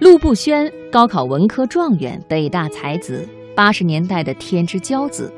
[0.00, 5.30] 陆步轩，高考文科状元，北大才子，八十年代的天之骄子。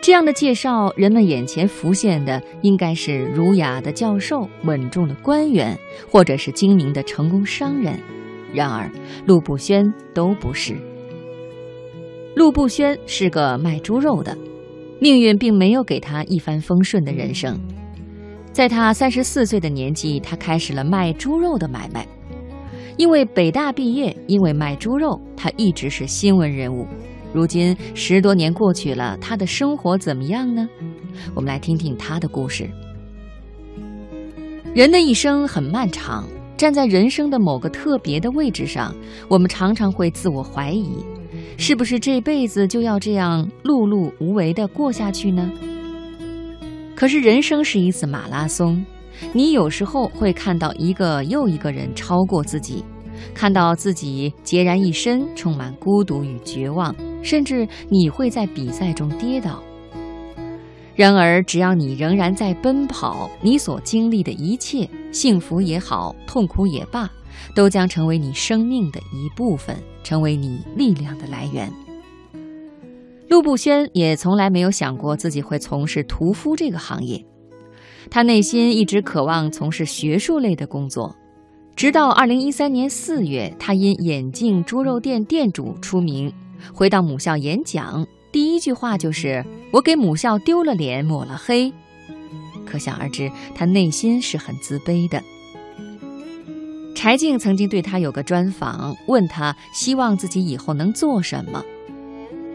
[0.00, 5.76] 这样的介绍，人们眼前浮现的应该是儒雅的教授、稳重的官员，
[6.08, 7.98] 或者是精明的成功商人。
[8.54, 8.88] 然而，
[9.26, 10.76] 陆步轩都不是。
[12.36, 14.38] 陆步轩是个卖猪肉的，
[15.00, 17.58] 命运并没有给他一帆风顺的人生。
[18.52, 22.06] 在他三十四岁的年纪，他开始了卖猪肉的买卖。
[22.96, 26.86] 因为北大毕业，因为卖猪肉，他一直是新闻人物。
[27.34, 30.66] 如今十多年过去了，他的生活怎么样呢？
[31.34, 32.68] 我们来听听他的故事。
[34.74, 38.94] 人的一生很漫长，站在人生的某个特别的位置上，
[39.28, 40.88] 我们常常会自我怀疑：
[41.58, 45.50] 是不是这辈子就要这样碌碌无为的过下去呢？
[46.94, 48.82] 可是人生是一次马拉松。
[49.32, 52.84] 你有时候会看到一个又一个人超过自己，
[53.34, 59.62] 看到自己孑然一身，充满孤独与绝望，甚至你会在比赛中跌倒。
[60.94, 67.10] 然而，只要你仍然在奔跑，你所经历的一切，幸福也好，痛苦也罢，
[67.54, 71.70] 都将成为你生命的一部分，成为你力量的来源。
[73.28, 77.22] 陆步轩也从来没有想过自己会从事屠夫这个行业。
[78.10, 81.14] 他内心一直渴望从事学术类的工作，
[81.74, 86.32] 直到二零一三年四月，他因眼镜猪肉店店主出名，
[86.72, 91.72] 回到母校演讲，第一句话就是“我给母校丢了脸，抹了黑”。
[92.64, 95.22] 可想而知，他内心是很自卑的。
[96.94, 101.62] 柴静曾经对他有个专访，问他希望自己以后能做什么。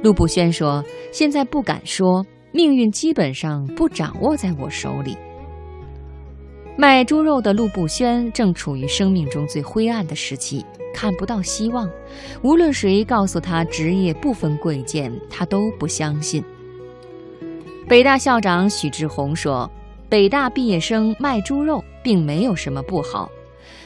[0.02, 5.16] 陆步轩说：“现在不敢说，命运基本上不掌握在我手里。”
[6.77, 11.88] 卖猪肉的陆步轩正处于生命中最灰暗的时期，看不到希望。
[12.41, 16.44] 无论谁告诉他职业不分贵贱，他都不相信。
[17.88, 19.69] 北大校长许志宏说
[20.09, 23.29] ：“北大毕业生卖猪肉并没有什么不好，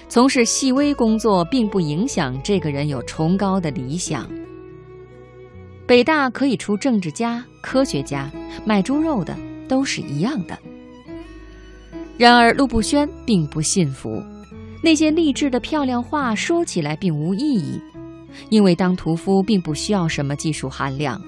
[0.07, 4.29] 从事细微工作并不影响这个人有崇高的理想。
[5.87, 8.31] 北大可以出政治家、科学家，
[8.63, 9.35] 卖猪肉的
[9.67, 10.57] 都是一样的。”
[12.17, 14.23] 然而，陆步轩并不信服，
[14.81, 17.79] 那些励志的漂亮话说起来并无意义，
[18.49, 21.21] 因为当屠夫并不需要什么技术含量，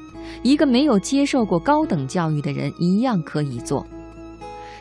[0.44, 3.86] 一个没有接受过高等教育的人一样可以做。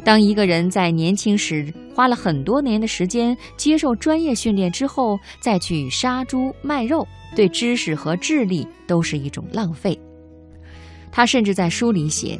[0.04, 9.98] 当一个人在年轻时花了很多年的时间接受专业训练之后，再去杀猪卖肉，对知识和智力都是一种浪费。
[11.10, 12.38] 他甚至在书里写。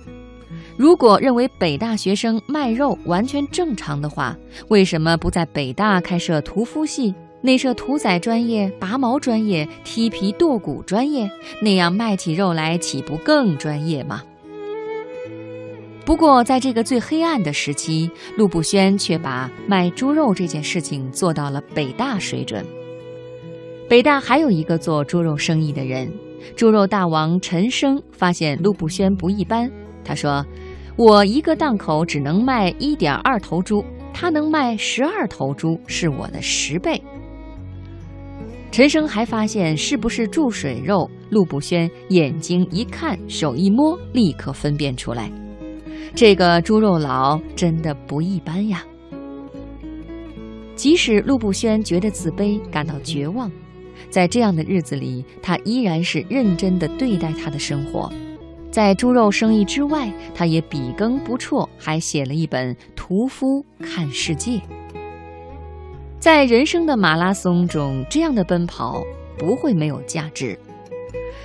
[0.76, 4.36] 如果认为北大学生卖肉完全正常的话，
[4.68, 11.30] 为什么不在北大开设屠夫系、内设屠宰专业、拔毛专业、剔皮剁骨专业？
[11.62, 14.22] 那样卖起肉来岂不更专业吗？
[16.04, 22.64] 不过，在这个最黑暗的时期，陆步轩却把卖猪肉这件事情做到了北大水准。
[23.88, 26.12] 北大还有一个做猪肉生意的人，
[26.54, 29.72] 猪肉大王陈生，发现陆步轩不一般，
[30.04, 30.44] 他说。
[30.96, 33.84] 我一个档口只能卖一点二头猪，
[34.14, 37.00] 他能卖十二头猪，是我的十倍。
[38.72, 45.30] 陈生还发现是不是注水肉，陆步轩眼睛一看，手一摸，立刻分辨出来。
[46.14, 48.82] 这个猪肉佬真的不一般呀！
[50.74, 53.50] 即使陆步轩觉得自卑，感到绝望，
[54.08, 58.10] 在这样的日子里，他依然是认真的对待他的生活。
[58.70, 64.52] 在猪肉生意之外，他也笔耕不辍，还写了一本《屠夫看世界》。
[66.18, 69.02] 在人生的马拉松中，这样的奔跑
[69.38, 70.58] 不会没有价值。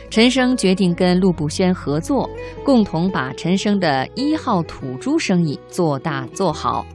[0.10, 2.30] 陈生决定跟陆步轩合作，
[2.66, 6.86] 共同把陈生的一号土猪生意做大做好。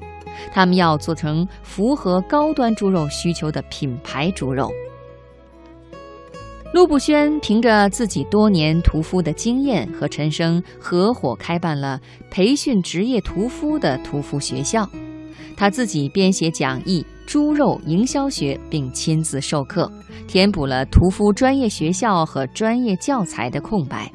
[0.53, 4.71] 他们要做成符合高端猪肉需求的品牌猪肉。
[6.73, 11.99] 陆步轩凭着自己多年屠夫的经验，和陈生合伙开办了
[12.31, 14.89] 培训职业屠夫的屠夫学校。
[15.57, 19.91] 他自己编写讲义《猪肉营销学》，并亲自授课，
[20.29, 24.13] 填补了屠夫专业学校和专业教材的空白。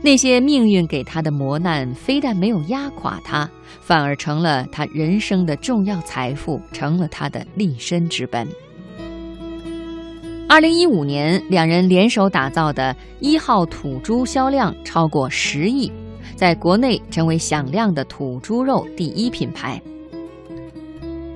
[0.00, 3.50] 那些命运给他的磨难，非但没有压垮他，
[3.80, 8.48] 反而成了他人生的重要财富，成了他的立身之本。
[10.48, 15.90] 二零一五年，两人联手打造的一号土猪销量超过十亿，
[16.36, 19.82] 在国内成为响亮的土猪肉第一品牌。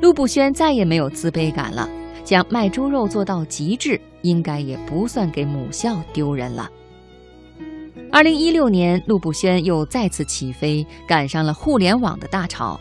[0.00, 1.88] 陆步轩再也没有自卑感了，
[2.22, 6.70] 将卖猪肉做到极致，应该也不算给母校丢人了。
[8.12, 12.80] 二零一六年，陆步轩又再次起飞，赶上了互联网的大潮。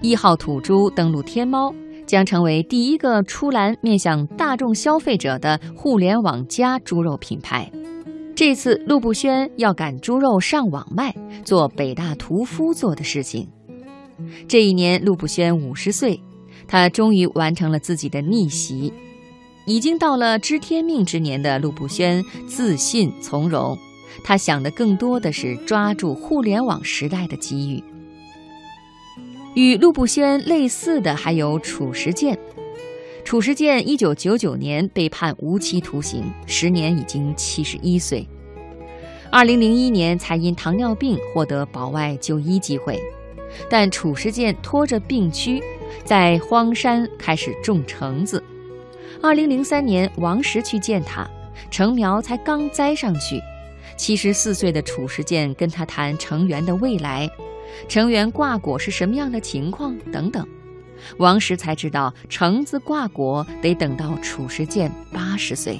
[0.00, 1.72] 一号土猪登陆天猫，
[2.08, 7.70] 将成为第一个出栏面向大众消费者的互联网加猪肉品牌。
[8.34, 11.14] 这次陆步轩要赶猪肉上网卖，
[11.44, 13.46] 做北大屠夫做的事情。
[14.48, 16.18] 这一年，陆步轩五十岁，
[16.66, 18.92] 他终于完成了自己的逆袭。
[19.66, 23.76] 已经到了知天命之年的陆步轩，自信从容。
[24.24, 27.84] 他想的更多的是抓住互联网时代的机遇。
[29.58, 32.38] 与陆步轩类似的还有褚时健。
[33.24, 38.24] 褚时健一九九九年被判无期徒刑，时年已经七十一岁。
[39.32, 43.02] 二零零一年才因糖尿病获得保外就医机会，
[43.68, 45.60] 但褚时健拖着病躯，
[46.04, 48.40] 在荒山开始种橙子。
[49.20, 51.28] 二零零三年，王石去见他，
[51.68, 53.40] 橙苗才刚栽上去。
[53.96, 57.28] 七十四岁的褚时健跟他谈成员的未来，
[57.88, 60.46] 成员挂果是什么样的情况等等。
[61.18, 65.78] 王石才知道，橙子挂果得等到褚时健八十岁。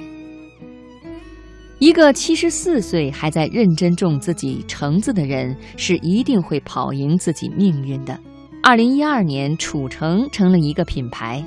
[1.81, 8.19] 一个七十四岁还在认真种自己橙子的人，是一定会跑赢自己命运的。
[8.63, 11.45] 二零一二年，褚橙成了一个品牌，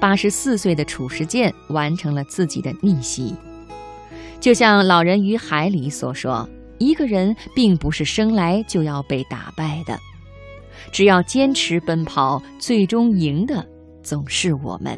[0.00, 3.34] 八十四岁的褚时健完成了自己的逆袭。
[4.38, 6.48] 就像《老人与海》里所说，
[6.82, 9.96] 一个人并不是生来就要被打败的，
[10.90, 13.64] 只要坚持奔跑，最终赢的
[14.02, 14.90] 总是我们。